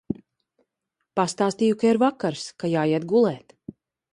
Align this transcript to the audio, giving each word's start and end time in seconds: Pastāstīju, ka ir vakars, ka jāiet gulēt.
Pastāstīju, 1.19 1.77
ka 1.83 1.91
ir 1.91 2.01
vakars, 2.07 2.47
ka 2.65 2.73
jāiet 2.73 3.07
gulēt. 3.13 3.55